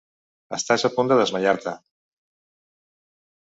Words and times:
Estàs 0.57 0.85
a 0.89 0.91
punt 0.95 1.11
de 1.11 1.19
desmaiar-te. 1.19 1.75